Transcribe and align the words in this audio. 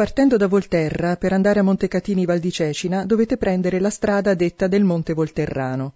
Partendo 0.00 0.38
da 0.38 0.46
Volterra, 0.46 1.16
per 1.16 1.34
andare 1.34 1.60
a 1.60 1.62
Montecatini 1.62 2.24
Val 2.24 2.38
di 2.38 2.50
Cecina, 2.50 3.04
dovete 3.04 3.36
prendere 3.36 3.78
la 3.80 3.90
strada 3.90 4.32
detta 4.32 4.66
del 4.66 4.82
Monte 4.82 5.12
Volterrano. 5.12 5.92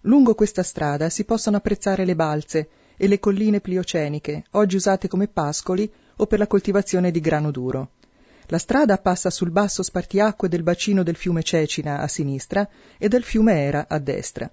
Lungo 0.00 0.34
questa 0.34 0.62
strada 0.62 1.10
si 1.10 1.26
possono 1.26 1.58
apprezzare 1.58 2.06
le 2.06 2.14
balze 2.14 2.68
e 2.96 3.06
le 3.06 3.18
colline 3.18 3.60
plioceniche, 3.60 4.44
oggi 4.52 4.76
usate 4.76 5.08
come 5.08 5.28
pascoli 5.28 5.92
o 6.16 6.26
per 6.26 6.38
la 6.38 6.46
coltivazione 6.46 7.10
di 7.10 7.20
grano 7.20 7.50
duro. 7.50 7.90
La 8.46 8.56
strada 8.56 8.96
passa 8.96 9.28
sul 9.28 9.50
basso 9.50 9.82
spartiacque 9.82 10.48
del 10.48 10.62
bacino 10.62 11.02
del 11.02 11.16
fiume 11.16 11.42
Cecina 11.42 11.98
a 11.98 12.08
sinistra 12.08 12.66
e 12.96 13.08
del 13.08 13.24
fiume 13.24 13.60
Era 13.62 13.84
a 13.86 13.98
destra. 13.98 14.50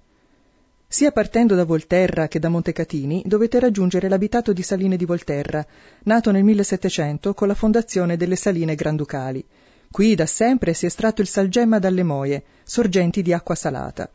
Sia 0.92 1.10
partendo 1.10 1.54
da 1.54 1.64
Volterra 1.64 2.28
che 2.28 2.38
da 2.38 2.50
Montecatini 2.50 3.22
dovete 3.24 3.58
raggiungere 3.58 4.10
l'abitato 4.10 4.52
di 4.52 4.62
Saline 4.62 4.98
di 4.98 5.06
Volterra, 5.06 5.66
nato 6.02 6.30
nel 6.30 6.44
1700 6.44 7.32
con 7.32 7.48
la 7.48 7.54
fondazione 7.54 8.18
delle 8.18 8.36
Saline 8.36 8.74
Granducali. 8.74 9.42
Qui 9.90 10.14
da 10.14 10.26
sempre 10.26 10.74
si 10.74 10.84
è 10.84 10.88
estratto 10.88 11.22
il 11.22 11.28
salgemma 11.28 11.78
dalle 11.78 12.02
moie, 12.02 12.44
sorgenti 12.62 13.22
di 13.22 13.32
acqua 13.32 13.54
salata. 13.54 14.10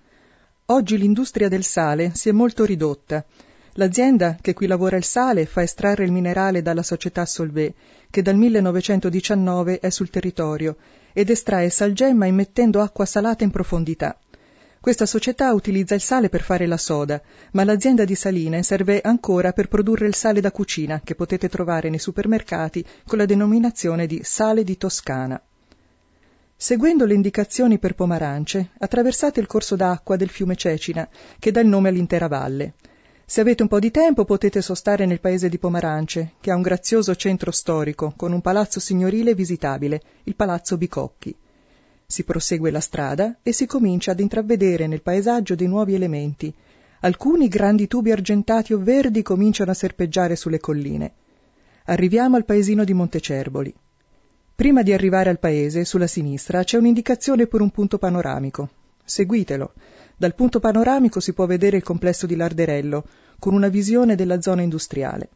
Oggi 0.68 1.00
l'industria 1.00 1.48
del 1.48 1.64
sale 1.64 2.12
si 2.14 2.30
è 2.30 2.32
molto 2.32 2.64
ridotta. 2.64 3.26
L'azienda 3.74 4.38
che 4.40 4.54
qui 4.54 4.68
lavora 4.68 4.98
il 4.98 5.04
sale 5.04 5.48
fa 5.48 5.64
estrarre 5.64 6.04
il 6.04 6.12
minerale 6.12 6.62
dalla 6.62 6.84
società 6.84 7.26
Solvay, 7.26 7.74
che 8.12 8.22
dal 8.22 8.36
1919 8.36 9.80
è 9.80 9.90
sul 9.90 10.12
territorio, 10.12 10.78
ed 11.12 11.32
estrae 11.32 11.72
salgemma 11.72 12.28
immettendo 12.28 12.82
acqua 12.82 13.06
salata 13.06 13.44
in 13.44 13.50
profondità. 13.50 14.16
Questa 14.88 15.06
società 15.06 15.52
utilizza 15.52 15.96
il 15.96 16.00
sale 16.00 16.30
per 16.30 16.42
fare 16.42 16.66
la 16.66 16.78
soda, 16.78 17.22
ma 17.52 17.66
l'azienda 17.66 18.06
di 18.06 18.16
Saline 18.16 18.64
serve 18.64 19.02
ancora 19.02 19.52
per 19.52 19.68
produrre 19.68 20.08
il 20.08 20.16
sale 20.16 20.40
da 20.40 20.50
cucina 20.50 21.02
che 21.04 21.14
potete 21.14 21.50
trovare 21.50 21.90
nei 21.90 22.00
supermercati 22.00 22.86
con 23.06 23.18
la 23.18 23.26
denominazione 23.26 24.08
di 24.08 24.22
sale 24.24 24.64
di 24.64 24.78
Toscana. 24.78 25.42
Seguendo 26.56 27.06
le 27.06 27.16
indicazioni 27.16 27.80
per 27.80 27.96
Pomarance, 27.96 28.70
attraversate 28.78 29.42
il 29.42 29.46
corso 29.46 29.76
d'acqua 29.76 30.16
del 30.16 30.30
fiume 30.30 30.56
Cecina, 30.56 31.06
che 31.38 31.52
dà 31.52 31.60
il 31.60 31.68
nome 31.68 31.90
all'intera 31.90 32.30
valle. 32.30 32.76
Se 33.26 33.42
avete 33.42 33.64
un 33.64 33.68
po' 33.68 33.80
di 33.80 33.92
tempo 33.92 34.24
potete 34.24 34.62
sostare 34.62 35.06
nel 35.06 35.20
paese 35.20 35.50
di 35.50 35.60
Pomarance, 35.60 36.36
che 36.40 36.50
ha 36.50 36.56
un 36.56 36.62
grazioso 36.62 37.14
centro 37.16 37.52
storico 37.52 38.14
con 38.16 38.32
un 38.32 38.40
palazzo 38.40 38.80
signorile 38.80 39.36
visitabile, 39.36 40.02
il 40.24 40.36
Palazzo 40.36 40.78
Bicocchi. 40.78 41.36
Si 42.10 42.24
prosegue 42.24 42.72
la 42.72 42.80
strada 42.80 43.40
e 43.44 43.52
si 43.52 43.66
comincia 43.66 44.12
ad 44.12 44.22
intravedere 44.22 44.88
nel 44.88 45.02
paesaggio 45.02 45.56
dei 45.56 45.68
nuovi 45.68 45.94
elementi. 45.94 46.56
Alcuni 47.02 47.50
grandi 47.50 47.86
tubi 47.86 48.12
argentati 48.12 48.72
o 48.72 48.80
verdi 48.80 49.22
cominciano 49.22 49.72
a 49.72 49.74
serpeggiare 49.74 50.38
sulle 50.38 50.62
colline. 50.62 51.12
Arriviamo 51.88 52.38
al 52.38 52.46
paesino 52.46 52.86
di 52.86 52.94
Montecerboli. 52.94 53.76
Prima 54.56 54.84
di 54.84 54.94
arrivare 54.94 55.30
al 55.30 55.38
paese, 55.38 55.84
sulla 55.84 56.08
sinistra, 56.08 56.64
c'è 56.64 56.78
un'indicazione 56.78 57.46
per 57.46 57.60
un 57.60 57.72
punto 57.72 57.98
panoramico. 57.98 58.70
Seguitelo. 59.04 59.74
Dal 60.16 60.34
punto 60.34 60.62
panoramico 60.62 61.20
si 61.20 61.34
può 61.34 61.46
vedere 61.46 61.76
il 61.76 61.84
complesso 61.84 62.26
di 62.26 62.38
Larderello, 62.38 63.04
con 63.38 63.54
una 63.54 63.68
visione 63.68 64.16
della 64.16 64.42
zona 64.42 64.62
industriale. 64.62 65.28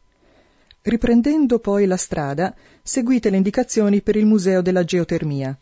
Riprendendo 0.80 1.58
poi 1.58 1.84
la 1.84 1.98
strada, 1.98 2.54
seguite 2.82 3.28
le 3.28 3.36
indicazioni 3.36 4.00
per 4.00 4.16
il 4.16 4.24
Museo 4.24 4.62
della 4.62 4.84
Geotermia. 4.84 5.54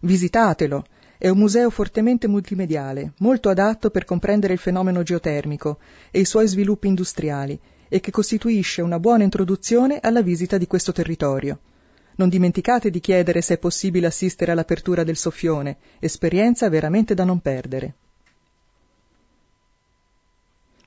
Visitatelo. 0.00 0.84
È 1.18 1.28
un 1.28 1.38
museo 1.38 1.70
fortemente 1.70 2.28
multimediale, 2.28 3.14
molto 3.18 3.48
adatto 3.48 3.90
per 3.90 4.04
comprendere 4.04 4.52
il 4.52 4.60
fenomeno 4.60 5.02
geotermico 5.02 5.78
e 6.12 6.20
i 6.20 6.24
suoi 6.24 6.46
sviluppi 6.46 6.86
industriali, 6.86 7.58
e 7.88 7.98
che 7.98 8.12
costituisce 8.12 8.82
una 8.82 9.00
buona 9.00 9.24
introduzione 9.24 9.98
alla 10.00 10.22
visita 10.22 10.56
di 10.56 10.68
questo 10.68 10.92
territorio. 10.92 11.58
Non 12.16 12.28
dimenticate 12.28 12.90
di 12.90 13.00
chiedere 13.00 13.40
se 13.40 13.54
è 13.54 13.58
possibile 13.58 14.06
assistere 14.06 14.52
all'apertura 14.52 15.02
del 15.02 15.16
soffione, 15.16 15.78
esperienza 15.98 16.68
veramente 16.68 17.14
da 17.14 17.24
non 17.24 17.40
perdere. 17.40 17.94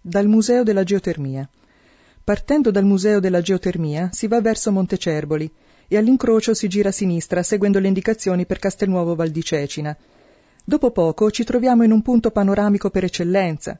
Dal 0.01 0.27
Museo 0.27 0.63
della 0.63 0.83
Geotermia. 0.83 1.47
Partendo 2.23 2.71
dal 2.71 2.85
Museo 2.85 3.19
della 3.19 3.41
Geotermia 3.41 4.09
si 4.13 4.27
va 4.27 4.39
verso 4.39 4.71
Montecervoli, 4.71 5.51
e 5.91 5.97
all'incrocio 5.97 6.53
si 6.53 6.69
gira 6.69 6.87
a 6.87 6.93
sinistra 6.93 7.43
seguendo 7.43 7.77
le 7.77 7.89
indicazioni 7.89 8.45
per 8.45 8.59
Castelnuovo 8.59 9.13
Val 9.13 9.27
di 9.27 9.43
Cecina. 9.43 9.93
Dopo 10.63 10.91
poco 10.91 11.29
ci 11.31 11.43
troviamo 11.43 11.83
in 11.83 11.91
un 11.91 12.01
punto 12.01 12.31
panoramico 12.31 12.89
per 12.89 13.03
eccellenza. 13.03 13.77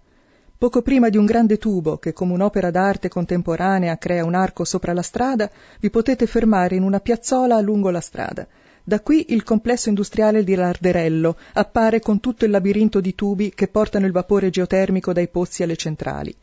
Poco 0.58 0.82
prima 0.82 1.08
di 1.08 1.16
un 1.16 1.24
grande 1.24 1.58
tubo 1.58 2.00
che 2.00 2.12
come 2.12 2.34
un'opera 2.34 2.70
d'arte 2.70 3.08
contemporanea 3.08 3.98
crea 3.98 4.26
un 4.26 4.36
arco 4.36 4.66
sopra 4.66 4.92
la 4.92 5.02
strada, 5.02 5.50
vi 5.80 5.90
potete 5.90 6.26
fermare 6.26 6.76
in 6.76 6.84
una 6.84 7.00
piazzola 7.00 7.62
lungo 7.62 7.90
la 7.92 8.02
strada. 8.02 8.46
Da 8.84 9.00
qui 9.00 9.28
il 9.30 9.44
complesso 9.44 9.88
industriale 9.88 10.44
di 10.44 10.54
Larderello 10.54 11.38
appare 11.54 12.02
con 12.02 12.20
tutto 12.20 12.44
il 12.44 12.52
labirinto 12.52 13.00
di 13.00 13.16
tubi 13.16 13.54
che 13.56 13.70
portano 13.70 14.06
il 14.06 14.12
vapore 14.12 14.50
geotermico 14.50 15.14
dai 15.14 15.30
pozzi 15.30 15.64
alle 15.64 15.78
centrali. 15.78 16.36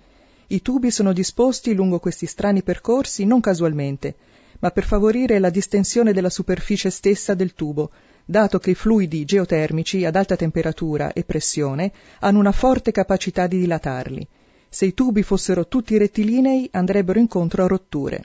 I 0.47 0.63
tubi 0.63 0.91
sono 0.91 1.13
disposti 1.13 1.75
lungo 1.75 1.99
questi 1.99 2.25
strani 2.25 2.63
percorsi 2.63 3.27
non 3.27 3.41
casualmente 3.41 4.15
ma 4.61 4.71
per 4.71 4.85
favorire 4.85 5.39
la 5.39 5.51
distensione 5.51 6.13
della 6.13 6.31
superficie 6.31 6.91
stessa 6.91 7.35
del 7.35 7.55
tubo, 7.55 7.91
dato 8.25 8.59
che 8.59 8.71
i 8.71 8.75
fluidi 8.75 9.25
geotermici 9.25 10.05
ad 10.05 10.17
alta 10.17 10.37
temperatura 10.37 11.13
e 11.13 11.25
pressione 11.25 11.93
hanno 12.21 12.39
una 12.39 12.53
forte 12.53 12.93
capacità 12.93 13.47
di 13.47 13.59
dilatarli. 13.59 14.27
Se 14.69 14.85
i 14.85 14.95
tubi 14.95 15.23
fossero 15.23 15.67
tutti 15.67 15.97
rettilinei 15.97 16.69
andrebbero 16.73 17.19
incontro 17.19 17.65
a 17.65 17.69
rotture. 17.69 18.25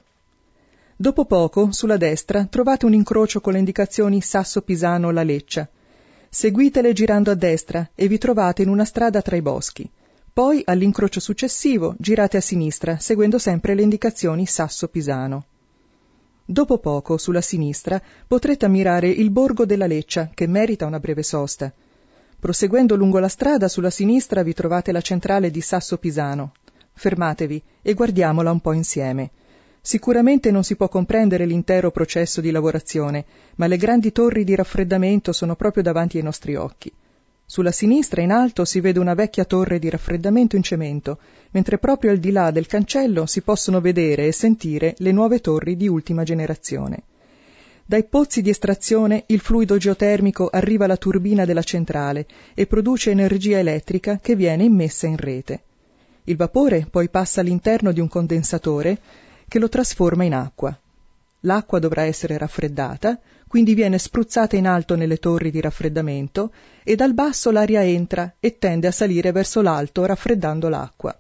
Dopo 0.96 1.26
poco, 1.26 1.72
sulla 1.72 1.98
destra, 1.98 2.46
trovate 2.46 2.86
un 2.86 2.94
incrocio 2.94 3.40
con 3.40 3.54
le 3.54 3.60
indicazioni 3.60 4.22
Sasso 4.22 4.62
Pisano 4.62 5.12
La 5.12 5.24
Leccia. 5.24 5.70
Seguitele 6.30 6.94
girando 6.94 7.32
a 7.32 7.36
destra 7.36 7.90
e 7.96 8.08
vi 8.08 8.18
trovate 8.18 8.62
in 8.62 8.70
una 8.70 8.86
strada 8.86 9.22
tra 9.22 9.36
i 9.36 9.42
boschi. 9.42 9.90
Poi, 10.34 10.62
all'incrocio 10.66 11.20
successivo, 11.20 11.96
girate 11.98 12.38
a 12.38 12.42
sinistra, 12.42 12.98
seguendo 13.00 13.38
sempre 13.38 13.76
le 13.76 13.84
indicazioni 13.84 14.46
Sasso 14.46 14.88
Pisano. 14.88 15.46
Dopo 16.46 16.78
poco, 16.78 17.18
sulla 17.18 17.40
sinistra, 17.40 18.02
potrete 18.28 18.66
ammirare 18.66 19.08
il 19.08 19.32
borgo 19.32 19.66
della 19.66 19.88
Leccia, 19.88 20.30
che 20.34 20.46
merita 20.46 20.86
una 20.86 21.00
breve 21.00 21.24
sosta. 21.24 21.72
Proseguendo 22.38 22.98
lungo 22.98 23.20
la 23.20 23.30
strada, 23.30 23.70
sulla 23.70 23.90
sinistra 23.90 24.44
vi 24.44 24.52
trovate 24.52 24.92
la 24.92 25.00
centrale 25.00 25.50
di 25.50 25.62
Sasso 25.62 25.98
Pisano. 25.98 26.52
Fermatevi 26.92 27.64
e 27.82 27.94
guardiamola 27.94 28.52
un 28.52 28.60
po' 28.60 28.74
insieme. 28.74 29.32
Sicuramente 29.80 30.52
non 30.52 30.66
si 30.66 30.76
può 30.76 30.90
comprendere 30.90 31.46
l'intero 31.46 31.92
processo 31.92 32.42
di 32.42 32.52
lavorazione, 32.52 33.24
ma 33.56 33.68
le 33.68 33.78
grandi 33.78 34.12
torri 34.12 34.44
di 34.44 34.54
raffreddamento 34.54 35.32
sono 35.32 35.56
proprio 35.56 35.82
davanti 35.82 36.18
ai 36.18 36.24
nostri 36.24 36.56
occhi. 36.56 36.92
Sulla 37.54 37.72
sinistra 37.72 38.24
in 38.24 38.32
alto 38.32 38.66
si 38.66 38.80
vede 38.80 38.98
una 38.98 39.14
vecchia 39.14 39.46
torre 39.46 39.78
di 39.78 39.88
raffreddamento 39.88 40.56
in 40.56 40.64
cemento, 40.64 41.20
mentre 41.52 41.78
proprio 41.78 42.10
al 42.10 42.18
di 42.18 42.32
là 42.32 42.50
del 42.50 42.66
cancello 42.66 43.28
si 43.28 43.44
possono 43.44 43.80
vedere 43.80 44.26
e 44.26 44.32
sentire 44.32 44.96
le 44.98 45.12
nuove 45.12 45.40
torri 45.40 45.78
di 45.78 45.88
ultima 45.88 46.24
generazione. 46.24 47.04
Dai 47.86 48.06
pozzi 48.06 48.42
di 48.42 48.50
estrazione 48.50 49.26
il 49.28 49.40
fluido 49.40 49.78
geotermico 49.78 50.50
arriva 50.52 50.86
alla 50.86 50.98
turbina 50.98 51.46
della 51.46 51.62
centrale 51.62 52.26
e 52.56 52.66
produce 52.66 53.12
energia 53.12 53.60
elettrica 53.60 54.18
che 54.20 54.36
viene 54.36 54.64
immessa 54.64 55.06
in 55.06 55.18
rete. 55.18 55.62
Il 56.24 56.38
vapore 56.38 56.88
poi 56.90 57.08
passa 57.08 57.42
all'interno 57.42 57.92
di 57.92 58.00
un 58.00 58.08
condensatore 58.08 59.00
che 59.48 59.60
lo 59.60 59.70
trasforma 59.70 60.24
in 60.24 60.34
acqua. 60.34 60.76
L'acqua 61.46 61.80
dovrà 61.80 62.04
essere 62.04 62.38
raffreddata, 62.38 63.20
quindi 63.48 63.74
viene 63.74 63.98
spruzzata 63.98 64.56
in 64.56 64.66
alto 64.66 64.96
nelle 64.96 65.18
torri 65.18 65.52
di 65.52 65.62
raffreddamento 65.62 66.54
e 66.84 66.96
dal 66.96 67.14
basso 67.14 67.52
l'aria 67.52 67.84
entra 67.84 68.36
e 68.40 68.58
tende 68.58 68.88
a 68.88 68.92
salire 68.92 69.32
verso 69.32 69.62
l'alto 69.62 70.06
raffreddando 70.06 70.70
l'acqua. 70.70 71.18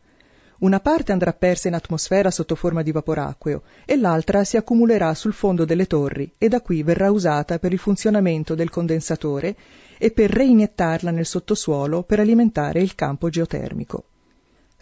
Una 0.60 0.80
parte 0.80 1.12
andrà 1.12 1.34
persa 1.34 1.68
in 1.68 1.74
atmosfera 1.74 2.32
sotto 2.32 2.56
forma 2.56 2.84
di 2.84 2.94
vaporacqueo 2.94 3.64
e 3.86 3.98
l'altra 3.98 4.46
si 4.46 4.56
accumulerà 4.56 5.14
sul 5.14 5.34
fondo 5.34 5.66
delle 5.66 5.88
torri 5.88 6.34
e 6.38 6.48
da 6.48 6.62
qui 6.62 6.84
verrà 6.84 7.12
usata 7.12 7.60
per 7.60 7.74
il 7.74 7.80
funzionamento 7.80 8.56
del 8.56 8.70
condensatore 8.70 9.56
e 9.98 10.12
per 10.12 10.30
reinietttarla 10.30 11.12
nel 11.12 11.26
sottosuolo 11.26 12.04
per 12.04 12.20
alimentare 12.20 12.82
il 12.82 12.96
campo 12.96 13.28
geotermico. 13.28 14.06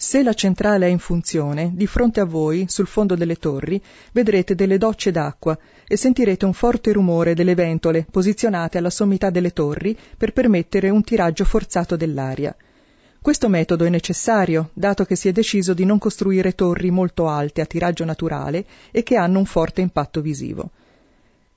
Se 0.04 0.24
la 0.24 0.34
centrale 0.34 0.88
è 0.88 0.90
in 0.90 0.98
funzione, 0.98 1.74
di 1.76 1.86
fronte 1.86 2.22
a 2.22 2.26
voi, 2.26 2.66
sul 2.68 2.88
fondo 2.88 3.14
delle 3.14 3.36
torri, 3.36 3.80
vedrete 4.14 4.56
delle 4.56 4.80
docce 4.80 5.12
d'acqua 5.12 5.56
e 5.88 5.96
sentirete 5.96 6.44
un 6.44 6.54
forte 6.54 6.92
rumore 6.92 7.36
delle 7.36 7.54
ventole 7.54 8.08
posizionate 8.10 8.80
alla 8.80 8.90
sommità 8.90 9.30
delle 9.30 9.54
torri 9.54 9.96
per 10.18 10.34
permettere 10.34 10.90
un 10.90 11.04
tiraggio 11.04 11.46
forzato 11.46 11.96
dell'aria. 11.96 12.56
Questo 13.22 13.48
metodo 13.48 13.86
è 13.86 13.90
necessario, 13.90 14.72
dato 14.74 15.06
che 15.06 15.16
si 15.16 15.28
è 15.28 15.32
deciso 15.32 15.76
di 15.76 15.86
non 15.86 16.00
costruire 16.00 16.56
torri 16.56 16.90
molto 16.90 17.28
alte 17.28 17.62
a 17.62 17.68
tiraggio 17.68 18.04
naturale 18.04 18.66
e 18.90 19.04
che 19.04 19.18
hanno 19.18 19.38
un 19.38 19.46
forte 19.46 19.82
impatto 19.82 20.20
visivo. 20.20 20.72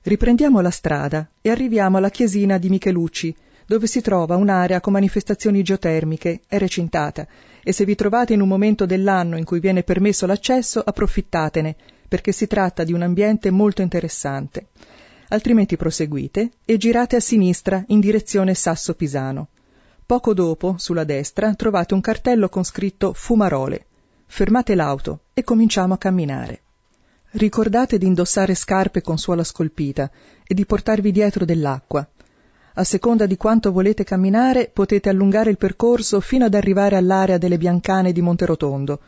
Riprendiamo 0.03 0.61
la 0.61 0.69
strada 0.69 1.27
e 1.41 1.49
arriviamo 1.49 1.97
alla 1.97 2.11
chiesina 2.11 2.59
di 2.59 2.69
Michelucci, 2.69 3.35
dove 3.65 3.87
si 3.87 4.01
trova 4.01 4.35
un'area 4.35 4.79
con 4.79 4.93
manifestazioni 4.93 5.63
geotermiche, 5.63 6.41
è 6.47 6.57
recintata, 6.57 7.27
e 7.63 7.71
se 7.71 7.85
vi 7.85 7.95
trovate 7.95 8.33
in 8.33 8.41
un 8.41 8.47
momento 8.47 8.85
dell'anno 8.85 9.37
in 9.37 9.43
cui 9.43 9.59
viene 9.59 9.83
permesso 9.83 10.25
l'accesso, 10.25 10.79
approfittatene, 10.79 11.75
perché 12.07 12.31
si 12.31 12.45
tratta 12.45 12.83
di 12.83 12.93
un 12.93 13.01
ambiente 13.01 13.49
molto 13.49 13.81
interessante. 13.81 14.67
altrimenti 15.29 15.77
proseguite 15.77 16.51
e 16.65 16.77
girate 16.77 17.15
a 17.15 17.19
sinistra 17.19 17.83
in 17.87 17.99
direzione 17.99 18.53
Sasso 18.53 18.93
Pisano. 18.93 19.47
Poco 20.05 20.33
dopo, 20.33 20.75
sulla 20.77 21.03
destra, 21.03 21.53
trovate 21.55 21.93
un 21.93 22.01
cartello 22.01 22.49
con 22.49 22.63
scritto 22.63 23.13
Fumarole. 23.13 23.85
Fermate 24.27 24.75
l'auto 24.75 25.21
e 25.33 25.43
cominciamo 25.43 25.93
a 25.93 25.97
camminare. 25.97 26.61
Ricordate 27.31 27.97
di 27.97 28.05
indossare 28.05 28.55
scarpe 28.55 29.01
con 29.01 29.17
suola 29.17 29.43
scolpita 29.43 30.09
e 30.45 30.53
di 30.53 30.65
portarvi 30.65 31.11
dietro 31.11 31.43
dell'acqua. 31.43 32.07
A 32.77 32.83
seconda 32.83 33.25
di 33.25 33.37
quanto 33.37 33.71
volete 33.71 34.03
camminare, 34.03 34.69
potete 34.71 35.07
allungare 35.07 35.49
il 35.49 35.57
percorso 35.57 36.19
fino 36.19 36.43
ad 36.43 36.53
arrivare 36.53 36.97
all'area 36.97 37.37
delle 37.37 37.57
Biancane 37.57 38.11
di 38.11 38.21
Monterotondo, 38.21 38.99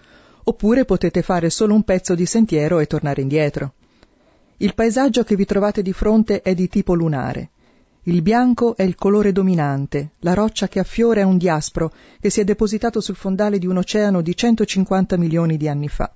oppure 0.43 0.85
potete 0.85 1.21
fare 1.21 1.49
solo 1.49 1.73
un 1.73 1.83
pezzo 1.83 2.15
di 2.15 2.25
sentiero 2.25 2.79
e 2.79 2.85
tornare 2.85 3.21
indietro. 3.21 3.73
Il 4.57 4.73
paesaggio 4.73 5.25
che 5.25 5.35
vi 5.35 5.43
trovate 5.43 5.81
di 5.81 5.91
fronte 5.91 6.41
è 6.41 6.53
di 6.53 6.69
tipo 6.69 6.93
lunare. 6.93 7.49
Il 8.03 8.21
bianco 8.21 8.77
è 8.77 8.83
il 8.83 8.95
colore 8.95 9.33
dominante, 9.33 10.11
la 10.19 10.33
roccia 10.33 10.69
che 10.69 10.79
affiora 10.79 11.19
è 11.19 11.23
un 11.23 11.37
diaspro 11.37 11.91
che 12.21 12.29
si 12.29 12.39
è 12.39 12.45
depositato 12.45 13.01
sul 13.01 13.17
fondale 13.17 13.59
di 13.59 13.67
un 13.67 13.75
oceano 13.75 14.21
di 14.21 14.33
150 14.33 15.17
milioni 15.17 15.57
di 15.57 15.67
anni 15.67 15.89
fa. 15.89 16.09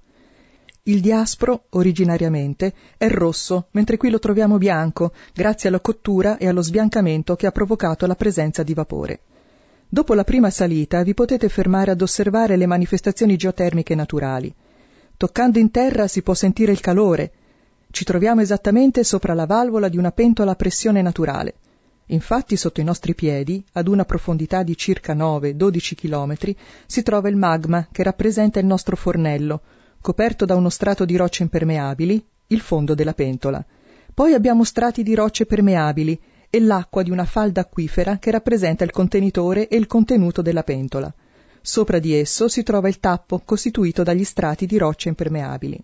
Il 0.86 1.00
diaspro, 1.00 1.66
originariamente, 1.69 2.74
è 2.98 3.07
rosso, 3.07 3.68
mentre 3.72 3.98
qui 3.98 4.10
lo 4.10 4.18
troviamo 4.18 4.57
bianco, 4.57 5.13
grazie 5.31 5.69
alla 5.69 5.80
cottura 5.80 6.38
e 6.39 6.48
allo 6.48 6.63
sbiancamento 6.63 7.36
che 7.36 7.45
ha 7.45 7.51
provocato 7.51 8.07
la 8.07 8.16
presenza 8.16 8.63
di 8.63 8.74
vapore. 8.74 9.19
Dopo 9.88 10.16
la 10.16 10.24
prima 10.24 10.50
salita 10.50 11.04
vi 11.04 11.13
potete 11.13 11.50
fermare 11.50 11.92
ad 11.92 12.01
osservare 12.01 12.56
le 12.56 12.66
manifestazioni 12.66 13.36
geotermiche 13.36 13.94
naturali. 13.94 14.51
Toccando 15.18 15.60
in 15.60 15.69
terra 15.69 16.07
si 16.07 16.24
può 16.24 16.33
sentire 16.33 16.72
il 16.72 16.80
calore. 16.80 17.31
Ci 17.92 18.04
troviamo 18.04 18.42
esattamente 18.42 19.04
sopra 19.04 19.36
la 19.36 19.45
valvola 19.45 19.88
di 19.88 20.00
una 20.00 20.12
pentola 20.12 20.54
a 20.54 20.56
pressione 20.56 21.04
naturale. 21.04 21.54
Infatti 22.07 22.57
sotto 22.57 22.81
i 22.81 22.84
nostri 22.84 23.13
piedi, 23.13 23.63
ad 23.74 23.88
una 23.88 24.04
profondità 24.04 24.63
di 24.63 24.75
circa 24.75 25.13
9-12 25.13 25.94
chilometri, 25.94 26.57
si 26.88 27.04
trova 27.04 27.30
il 27.30 27.36
magma 27.36 27.88
che 27.92 28.01
rappresenta 28.01 28.60
il 28.60 28.66
nostro 28.66 28.95
fornello, 28.95 29.62
coperto 30.01 30.45
da 30.45 30.56
uno 30.56 30.69
strato 30.69 31.06
di 31.06 31.15
rocce 31.15 31.44
impermeabili, 31.44 32.25
il 32.48 32.59
fondo 32.59 32.95
della 32.95 33.13
pentola. 33.13 33.63
Poi 34.13 34.33
abbiamo 34.33 34.63
strati 34.63 35.03
di 35.03 35.15
rocce 35.15 35.45
permeabili 35.45 36.19
e 36.50 36.59
l'acqua 36.59 37.03
di 37.03 37.12
una 37.12 37.24
falda 37.24 37.62
acquifera 37.62 38.18
che 38.18 38.31
rappresenta 38.31 38.83
il 38.83 38.92
contenitore 38.92 39.68
e 39.68 39.77
il 39.77 39.88
contenuto 39.88 40.42
della 40.42 40.63
pentola. 40.63 41.13
Sopra 41.62 42.00
di 42.00 42.13
esso 42.13 42.48
si 42.48 42.63
trova 42.63 42.89
il 42.89 43.00
tappo 43.00 43.42
costituito 43.45 44.03
dagli 44.03 44.24
strati 44.24 44.65
di 44.65 44.77
rocce 44.77 45.09
impermeabili. 45.09 45.81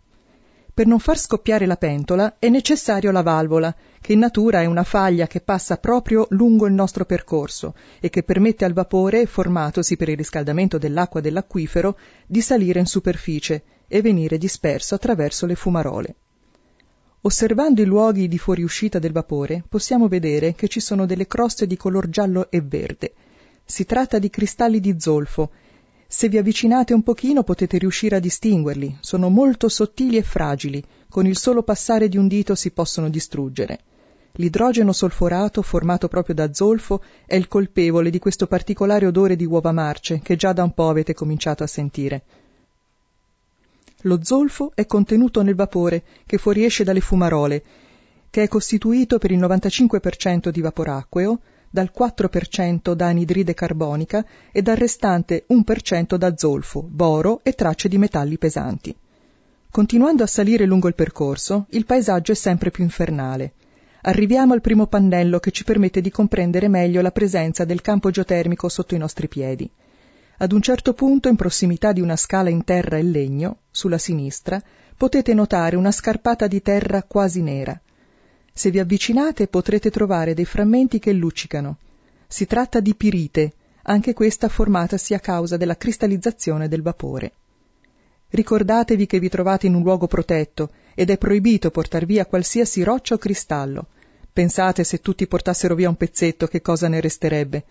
Per 0.74 0.86
non 0.86 1.00
far 1.00 1.18
scoppiare 1.18 1.66
la 1.66 1.78
pentola 1.78 2.36
è 2.38 2.50
necessario 2.50 3.12
la 3.12 3.24
valvola, 3.24 3.74
che 4.02 4.14
in 4.14 4.20
natura 4.20 4.62
è 4.62 4.66
una 4.66 4.84
faglia 4.84 5.26
che 5.26 5.42
passa 5.42 5.78
proprio 5.78 6.28
lungo 6.32 6.68
il 6.68 6.74
nostro 6.74 7.06
percorso 7.06 7.74
e 8.00 8.10
che 8.10 8.24
permette 8.24 8.66
al 8.66 8.74
vapore, 8.74 9.26
formatosi 9.26 9.96
per 9.96 10.10
il 10.10 10.18
riscaldamento 10.18 10.78
dell'acqua 10.78 11.22
dell'acquifero, 11.22 11.98
di 12.28 12.42
salire 12.42 12.80
in 12.80 12.86
superficie 12.86 13.64
e 13.88 14.02
venire 14.02 14.38
disperso 14.38 14.96
attraverso 14.96 15.46
le 15.46 15.56
fumarole. 15.56 16.16
Osservando 17.22 17.82
i 17.82 17.86
luoghi 17.86 18.28
di 18.28 18.38
fuoriuscita 18.38 19.00
del 19.00 19.12
vapore, 19.12 19.64
possiamo 19.68 20.08
vedere 20.08 20.54
che 20.54 20.68
ci 20.68 20.80
sono 20.80 21.06
delle 21.06 21.28
croste 21.28 21.68
di 21.68 21.76
color 21.76 22.10
giallo 22.10 22.50
e 22.52 22.62
verde. 22.62 23.14
Si 23.66 23.86
tratta 23.86 24.20
di 24.20 24.30
cristalli 24.30 24.80
di 24.80 24.96
zolfo. 24.98 25.52
Se 26.08 26.30
vi 26.30 26.38
avvicinate 26.38 26.94
un 26.94 27.04
pochino 27.04 27.44
potete 27.44 27.78
riuscire 27.78 28.16
a 28.16 28.20
distinguerli. 28.20 28.98
Sono 29.02 29.30
molto 29.30 29.68
sottili 29.68 30.16
e 30.16 30.24
fragili. 30.24 30.82
Con 31.10 31.26
il 31.26 31.38
solo 31.38 31.64
passare 31.64 32.08
di 32.08 32.18
un 32.18 32.28
dito 32.28 32.56
si 32.56 32.72
possono 32.72 33.10
distruggere. 33.10 33.80
L'idrogeno 34.34 34.94
solforato, 34.94 35.62
formato 35.62 36.08
proprio 36.08 36.36
da 36.36 36.54
zolfo, 36.54 37.02
è 37.26 37.36
il 37.36 37.48
colpevole 37.48 38.10
di 38.10 38.20
questo 38.20 38.48
particolare 38.48 39.08
odore 39.08 39.36
di 39.36 39.46
uova 39.46 39.72
marce 39.72 40.20
che 40.24 40.36
già 40.36 40.54
da 40.54 40.64
un 40.64 40.74
po' 40.74 40.90
avete 40.90 41.14
cominciato 41.14 41.64
a 41.64 41.68
sentire. 41.68 42.24
Lo 44.02 44.20
zolfo 44.24 44.72
è 44.76 44.86
contenuto 44.86 45.42
nel 45.42 45.56
vapore 45.56 46.04
che 46.26 46.38
fuoriesce 46.38 46.84
dalle 46.84 47.02
fumarole, 47.02 47.64
che 48.30 48.44
è 48.44 48.48
costituito 48.48 49.18
per 49.18 49.32
il 49.32 49.40
95% 49.40 50.50
di 50.50 50.62
vaporacqueo, 50.62 51.40
dal 51.70 51.92
4% 51.98 52.94
da 52.94 53.08
anidride 53.08 53.54
carbonica 53.54 54.26
e 54.52 54.62
dal 54.62 54.78
restante 54.78 55.46
1% 55.50 56.16
da 56.16 56.38
zolfo, 56.38 56.82
boro 56.82 57.42
e 57.44 57.54
tracce 57.54 57.88
di 57.88 57.98
metalli 57.98 58.38
pesanti. 58.38 58.96
Continuando 59.70 60.24
a 60.24 60.28
salire 60.28 60.66
lungo 60.66 60.88
il 60.88 60.96
percorso, 60.96 61.66
il 61.72 61.86
paesaggio 61.86 62.32
è 62.32 62.36
sempre 62.36 62.72
più 62.72 62.84
infernale. 62.84 63.54
Arriviamo 64.02 64.54
al 64.54 64.62
primo 64.62 64.88
pannello 64.88 65.40
che 65.40 65.52
ci 65.52 65.64
permette 65.64 66.02
di 66.02 66.10
comprendere 66.10 66.68
meglio 66.68 67.02
la 67.02 67.12
presenza 67.12 67.66
del 67.66 67.82
campo 67.82 68.10
geotermico 68.10 68.70
sotto 68.70 68.96
i 68.96 69.00
nostri 69.00 69.28
piedi. 69.28 69.70
Ad 70.40 70.52
un 70.52 70.62
certo 70.62 70.94
punto, 70.94 71.30
in 71.30 71.36
prossimità 71.36 71.92
di 71.92 72.02
una 72.02 72.16
scala 72.16 72.50
in 72.50 72.64
terra 72.64 72.98
e 72.98 73.04
legno, 73.04 73.62
sulla 73.72 73.98
sinistra, 73.98 74.62
potete 74.96 75.34
notare 75.34 75.76
una 75.76 75.92
scarpata 75.92 76.46
di 76.46 76.62
terra 76.62 77.02
quasi 77.02 77.42
nera. 77.42 77.80
Se 78.54 78.70
vi 78.70 78.78
avvicinate 78.78 79.48
potrete 79.48 79.90
trovare 79.90 80.36
dei 80.36 80.46
frammenti 80.46 81.00
che 81.00 81.12
luccicano. 81.12 81.78
Si 82.28 82.46
tratta 82.46 82.80
di 82.80 82.94
pirite, 82.94 83.54
anche 83.84 84.14
questa 84.14 84.48
formatasi 84.48 85.16
a 85.16 85.20
causa 85.20 85.58
della 85.58 85.78
cristallizzazione 85.78 86.68
del 86.68 86.82
vapore. 86.84 87.32
Ricordatevi 88.30 89.06
che 89.08 89.20
vi 89.20 89.30
trovate 89.30 89.66
in 89.68 89.74
un 89.74 89.82
luogo 89.82 90.06
protetto 90.06 90.70
ed 90.94 91.10
è 91.10 91.18
proibito 91.18 91.72
portar 91.72 92.06
via 92.06 92.26
qualsiasi 92.26 92.84
roccia 92.84 93.16
o 93.16 93.18
cristallo. 93.18 93.88
Pensate 94.34 94.84
se 94.84 95.00
tutti 95.00 95.26
portassero 95.26 95.74
via 95.74 95.90
un 95.90 95.96
pezzetto 95.96 96.46
che 96.46 96.62
cosa 96.62 96.88
ne 96.88 97.00
resterebbe. 97.00 97.64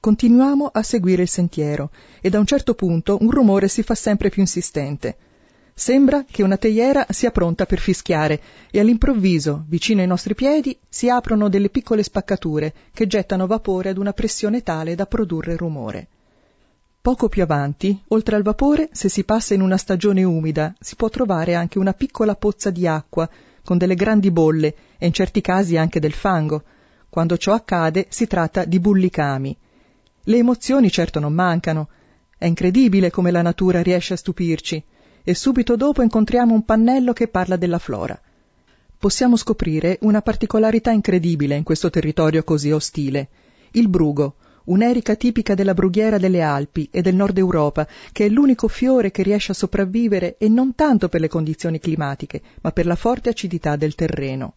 Continuiamo 0.00 0.70
a 0.72 0.82
seguire 0.82 1.22
il 1.22 1.28
sentiero 1.28 1.90
e 2.20 2.30
da 2.30 2.38
un 2.38 2.46
certo 2.46 2.74
punto 2.74 3.18
un 3.20 3.30
rumore 3.30 3.68
si 3.68 3.82
fa 3.82 3.94
sempre 3.94 4.28
più 4.28 4.40
insistente. 4.42 5.16
Sembra 5.74 6.24
che 6.24 6.42
una 6.42 6.56
teiera 6.56 7.06
sia 7.10 7.30
pronta 7.30 7.66
per 7.66 7.80
fischiare 7.80 8.40
e 8.70 8.80
all'improvviso, 8.80 9.64
vicino 9.68 10.00
ai 10.00 10.06
nostri 10.06 10.34
piedi, 10.34 10.78
si 10.88 11.10
aprono 11.10 11.48
delle 11.50 11.68
piccole 11.68 12.02
spaccature 12.02 12.72
che 12.92 13.06
gettano 13.06 13.46
vapore 13.46 13.90
ad 13.90 13.98
una 13.98 14.12
pressione 14.12 14.62
tale 14.62 14.94
da 14.94 15.04
produrre 15.04 15.56
rumore. 15.56 16.08
Poco 17.02 17.28
più 17.28 17.42
avanti, 17.42 18.02
oltre 18.08 18.36
al 18.36 18.42
vapore, 18.42 18.88
se 18.92 19.08
si 19.08 19.22
passa 19.22 19.54
in 19.54 19.60
una 19.60 19.76
stagione 19.76 20.24
umida, 20.24 20.74
si 20.80 20.96
può 20.96 21.08
trovare 21.08 21.54
anche 21.54 21.78
una 21.78 21.92
piccola 21.92 22.34
pozza 22.34 22.70
di 22.70 22.86
acqua, 22.86 23.28
con 23.62 23.76
delle 23.76 23.94
grandi 23.94 24.30
bolle 24.30 24.74
e 24.96 25.06
in 25.06 25.12
certi 25.12 25.40
casi 25.40 25.76
anche 25.76 26.00
del 26.00 26.14
fango. 26.14 26.62
Quando 27.08 27.36
ciò 27.36 27.52
accade 27.52 28.06
si 28.08 28.26
tratta 28.26 28.64
di 28.64 28.80
bullicami, 28.80 29.56
le 30.28 30.38
emozioni 30.38 30.90
certo 30.90 31.20
non 31.20 31.32
mancano. 31.32 31.88
È 32.36 32.46
incredibile 32.46 33.10
come 33.10 33.30
la 33.30 33.42
natura 33.42 33.82
riesce 33.82 34.14
a 34.14 34.16
stupirci. 34.16 34.82
E 35.22 35.34
subito 35.34 35.76
dopo 35.76 36.02
incontriamo 36.02 36.52
un 36.52 36.64
pannello 36.64 37.12
che 37.12 37.28
parla 37.28 37.56
della 37.56 37.78
flora. 37.78 38.20
Possiamo 38.98 39.36
scoprire 39.36 39.98
una 40.02 40.22
particolarità 40.22 40.90
incredibile 40.90 41.54
in 41.54 41.62
questo 41.62 41.90
territorio 41.90 42.42
così 42.42 42.70
ostile. 42.72 43.28
Il 43.72 43.88
brugo, 43.88 44.36
un'erica 44.64 45.14
tipica 45.14 45.54
della 45.54 45.74
brughiera 45.74 46.18
delle 46.18 46.42
Alpi 46.42 46.88
e 46.90 47.02
del 47.02 47.14
nord 47.14 47.38
Europa, 47.38 47.86
che 48.10 48.26
è 48.26 48.28
l'unico 48.28 48.66
fiore 48.66 49.10
che 49.12 49.22
riesce 49.22 49.52
a 49.52 49.56
sopravvivere 49.56 50.36
e 50.38 50.48
non 50.48 50.74
tanto 50.74 51.08
per 51.08 51.20
le 51.20 51.28
condizioni 51.28 51.78
climatiche, 51.78 52.42
ma 52.62 52.72
per 52.72 52.86
la 52.86 52.96
forte 52.96 53.28
acidità 53.28 53.76
del 53.76 53.94
terreno. 53.94 54.54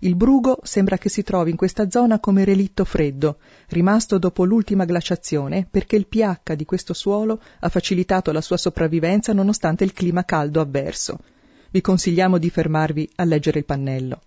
Il 0.00 0.14
brugo 0.14 0.60
sembra 0.62 0.96
che 0.96 1.08
si 1.08 1.24
trovi 1.24 1.50
in 1.50 1.56
questa 1.56 1.90
zona 1.90 2.20
come 2.20 2.44
relitto 2.44 2.84
freddo, 2.84 3.38
rimasto 3.70 4.18
dopo 4.18 4.44
l'ultima 4.44 4.84
glaciazione, 4.84 5.66
perché 5.68 5.96
il 5.96 6.06
pH 6.06 6.54
di 6.54 6.64
questo 6.64 6.94
suolo 6.94 7.40
ha 7.58 7.68
facilitato 7.68 8.30
la 8.30 8.40
sua 8.40 8.56
sopravvivenza 8.56 9.32
nonostante 9.32 9.82
il 9.82 9.92
clima 9.92 10.24
caldo 10.24 10.60
avverso. 10.60 11.18
Vi 11.70 11.80
consigliamo 11.80 12.38
di 12.38 12.48
fermarvi 12.48 13.10
a 13.16 13.24
leggere 13.24 13.58
il 13.58 13.64
pannello. 13.64 14.20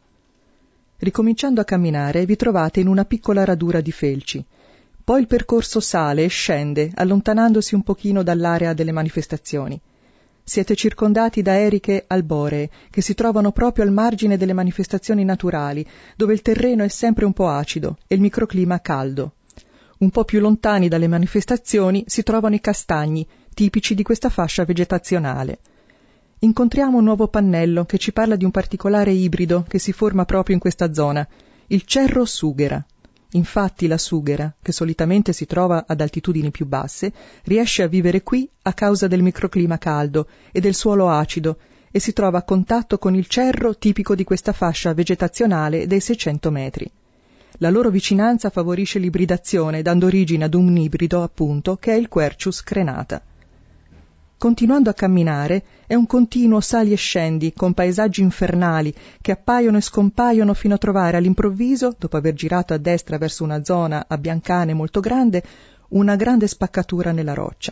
Ricominciando 0.97 1.61
a 1.61 1.65
camminare 1.65 2.25
vi 2.25 2.35
trovate 2.35 2.81
in 2.81 2.87
una 2.87 3.05
piccola 3.05 3.45
radura 3.45 3.79
di 3.79 3.93
felci. 3.93 4.45
Poi 5.03 5.21
il 5.21 5.27
percorso 5.27 5.79
sale 5.79 6.25
e 6.25 6.27
scende, 6.27 6.91
allontanandosi 6.93 7.75
un 7.75 7.83
pochino 7.83 8.23
dall'area 8.23 8.73
delle 8.73 8.91
manifestazioni. 8.91 9.79
Siete 10.43 10.75
circondati 10.75 11.41
da 11.41 11.57
eriche 11.57 12.05
alboree, 12.07 12.69
che 12.89 13.01
si 13.01 13.13
trovano 13.13 13.51
proprio 13.51 13.85
al 13.85 13.91
margine 13.91 14.37
delle 14.37 14.53
manifestazioni 14.53 15.23
naturali, 15.23 15.85
dove 16.15 16.33
il 16.33 16.41
terreno 16.41 16.83
è 16.83 16.87
sempre 16.87 17.25
un 17.25 17.33
po' 17.33 17.47
acido 17.47 17.97
e 18.07 18.15
il 18.15 18.21
microclima 18.21 18.81
caldo. 18.81 19.33
Un 19.99 20.09
po' 20.09 20.25
più 20.25 20.39
lontani 20.39 20.87
dalle 20.87 21.07
manifestazioni 21.07 22.03
si 22.07 22.23
trovano 22.23 22.55
i 22.55 22.59
castagni, 22.59 23.25
tipici 23.53 23.93
di 23.93 24.03
questa 24.03 24.29
fascia 24.29 24.65
vegetazionale. 24.65 25.59
Incontriamo 26.39 26.97
un 26.97 27.03
nuovo 27.03 27.27
pannello 27.27 27.85
che 27.85 27.99
ci 27.99 28.11
parla 28.11 28.35
di 28.35 28.43
un 28.43 28.51
particolare 28.51 29.11
ibrido 29.11 29.63
che 29.67 29.77
si 29.77 29.91
forma 29.91 30.25
proprio 30.25 30.55
in 30.55 30.61
questa 30.61 30.91
zona, 30.91 31.25
il 31.67 31.83
cerro 31.83 32.25
sughera. 32.25 32.83
Infatti 33.33 33.87
la 33.87 33.97
sughera, 33.97 34.53
che 34.61 34.71
solitamente 34.71 35.31
si 35.31 35.45
trova 35.45 35.85
ad 35.87 36.01
altitudini 36.01 36.51
più 36.51 36.65
basse, 36.65 37.13
riesce 37.43 37.83
a 37.83 37.87
vivere 37.87 38.23
qui 38.23 38.49
a 38.63 38.73
causa 38.73 39.07
del 39.07 39.21
microclima 39.21 39.77
caldo 39.77 40.27
e 40.51 40.59
del 40.59 40.73
suolo 40.73 41.09
acido 41.09 41.57
e 41.91 41.99
si 41.99 42.11
trova 42.13 42.39
a 42.39 42.43
contatto 42.43 42.97
con 42.97 43.15
il 43.15 43.27
cerro 43.27 43.77
tipico 43.77 44.15
di 44.15 44.23
questa 44.23 44.51
fascia 44.51 44.93
vegetazionale 44.93 45.87
dei 45.87 45.99
600 45.99 46.51
metri. 46.51 46.91
La 47.57 47.69
loro 47.69 47.89
vicinanza 47.89 48.49
favorisce 48.49 48.99
l'ibridazione, 48.99 49.81
dando 49.81 50.07
origine 50.07 50.45
ad 50.45 50.53
un 50.53 50.75
ibrido, 50.75 51.21
appunto, 51.21 51.77
che 51.77 51.93
è 51.93 51.95
il 51.95 52.07
Quercius 52.07 52.63
crenata. 52.63 53.21
Continuando 54.41 54.89
a 54.89 54.95
camminare 54.95 55.63
è 55.85 55.93
un 55.93 56.07
continuo 56.07 56.61
sali 56.61 56.91
e 56.93 56.95
scendi 56.95 57.53
con 57.53 57.75
paesaggi 57.75 58.21
infernali 58.21 58.91
che 59.21 59.33
appaiono 59.33 59.77
e 59.77 59.81
scompaiono 59.81 60.55
fino 60.55 60.73
a 60.73 60.79
trovare 60.79 61.17
all'improvviso, 61.17 61.95
dopo 61.95 62.17
aver 62.17 62.33
girato 62.33 62.73
a 62.73 62.77
destra 62.77 63.19
verso 63.19 63.43
una 63.43 63.63
zona 63.63 64.05
a 64.07 64.17
biancane 64.17 64.73
molto 64.73 64.99
grande, 64.99 65.43
una 65.89 66.15
grande 66.15 66.47
spaccatura 66.47 67.11
nella 67.11 67.35
roccia. 67.35 67.71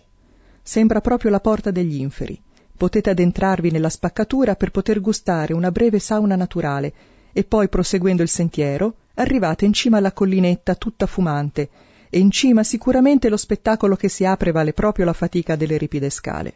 Sembra 0.62 1.02
proprio 1.02 1.32
la 1.32 1.40
porta 1.40 1.72
degli 1.72 2.00
inferi. 2.00 2.40
Potete 2.78 3.10
addentrarvi 3.10 3.72
nella 3.72 3.90
spaccatura 3.90 4.56
per 4.56 4.70
poter 4.70 5.02
gustare 5.02 5.54
una 5.54 5.72
breve 5.72 5.98
sauna 5.98 6.36
naturale 6.36 6.94
e 7.34 7.46
poi 7.46 7.68
proseguendo 7.68 8.22
il 8.22 8.30
sentiero 8.30 8.94
arrivate 9.16 9.66
in 9.66 9.74
cima 9.74 9.98
alla 9.98 10.12
collinetta 10.12 10.76
tutta 10.76 11.08
fumante 11.08 11.68
e 12.10 12.20
in 12.20 12.32
cima 12.32 12.64
sicuramente 12.64 13.30
lo 13.30 13.38
spettacolo 13.38 13.96
che 13.96 14.10
si 14.10 14.26
apre 14.26 14.52
vale 14.52 14.74
proprio 14.74 15.06
la 15.06 15.14
fatica 15.14 15.56
delle 15.56 15.78
ripide 15.78 16.10
scale. 16.10 16.56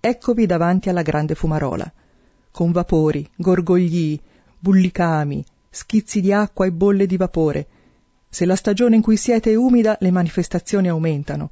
Eccovi 0.00 0.46
davanti 0.46 0.88
alla 0.88 1.02
grande 1.02 1.34
fumarola, 1.34 1.90
con 2.50 2.72
vapori, 2.72 3.28
gorgogli, 3.36 4.20
bullicami, 4.58 5.44
schizzi 5.70 6.20
di 6.20 6.32
acqua 6.32 6.66
e 6.66 6.72
bolle 6.72 7.06
di 7.06 7.16
vapore. 7.16 7.66
Se 8.28 8.44
la 8.44 8.56
stagione 8.56 8.96
in 8.96 9.02
cui 9.02 9.16
siete 9.16 9.52
è 9.52 9.54
umida, 9.54 9.96
le 10.00 10.10
manifestazioni 10.10 10.88
aumentano. 10.88 11.50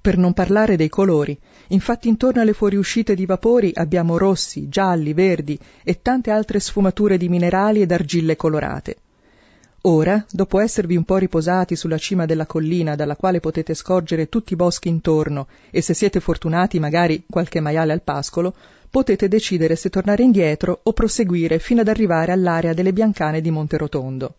Per 0.00 0.18
non 0.18 0.32
parlare 0.34 0.76
dei 0.76 0.88
colori, 0.88 1.38
infatti 1.68 2.08
intorno 2.08 2.42
alle 2.42 2.52
fuoriuscite 2.52 3.14
di 3.14 3.24
vapori 3.24 3.70
abbiamo 3.74 4.18
rossi, 4.18 4.68
gialli, 4.68 5.14
verdi 5.14 5.58
e 5.82 6.02
tante 6.02 6.30
altre 6.30 6.60
sfumature 6.60 7.16
di 7.16 7.28
minerali 7.28 7.80
ed 7.80 7.90
argille 7.90 8.36
colorate. 8.36 8.96
Ora, 9.86 10.24
dopo 10.30 10.60
esservi 10.60 10.96
un 10.96 11.04
po' 11.04 11.18
riposati 11.18 11.76
sulla 11.76 11.98
cima 11.98 12.24
della 12.24 12.46
collina 12.46 12.94
dalla 12.94 13.16
quale 13.16 13.40
potete 13.40 13.74
scorgere 13.74 14.30
tutti 14.30 14.54
i 14.54 14.56
boschi 14.56 14.88
intorno 14.88 15.46
e 15.70 15.82
se 15.82 15.92
siete 15.92 16.20
fortunati 16.20 16.78
magari 16.78 17.24
qualche 17.28 17.60
maiale 17.60 17.92
al 17.92 18.00
pascolo, 18.00 18.54
potete 18.88 19.28
decidere 19.28 19.76
se 19.76 19.90
tornare 19.90 20.22
indietro 20.22 20.80
o 20.84 20.94
proseguire 20.94 21.58
fino 21.58 21.82
ad 21.82 21.88
arrivare 21.88 22.32
all'area 22.32 22.72
delle 22.72 22.94
biancane 22.94 23.42
di 23.42 23.50
Monterotondo. 23.50 24.34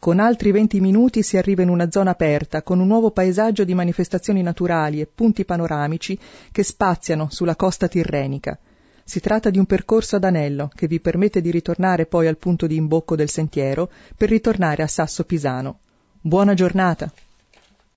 Con 0.00 0.18
altri 0.18 0.50
venti 0.50 0.80
minuti 0.80 1.22
si 1.22 1.36
arriva 1.36 1.62
in 1.62 1.68
una 1.68 1.88
zona 1.88 2.10
aperta 2.10 2.62
con 2.62 2.80
un 2.80 2.88
nuovo 2.88 3.12
paesaggio 3.12 3.62
di 3.62 3.72
manifestazioni 3.72 4.42
naturali 4.42 5.00
e 5.00 5.06
punti 5.06 5.44
panoramici 5.44 6.18
che 6.50 6.64
spaziano 6.64 7.28
sulla 7.30 7.54
costa 7.54 7.86
tirrenica. 7.86 8.58
Si 9.08 9.20
tratta 9.20 9.50
di 9.50 9.58
un 9.58 9.66
percorso 9.66 10.16
ad 10.16 10.24
anello 10.24 10.68
che 10.74 10.88
vi 10.88 10.98
permette 10.98 11.40
di 11.40 11.52
ritornare 11.52 12.06
poi 12.06 12.26
al 12.26 12.38
punto 12.38 12.66
di 12.66 12.74
imbocco 12.74 13.14
del 13.14 13.30
sentiero 13.30 13.88
per 14.16 14.28
ritornare 14.28 14.82
a 14.82 14.88
Sasso 14.88 15.22
Pisano. 15.22 15.78
Buona 16.20 16.54
giornata! 16.54 17.08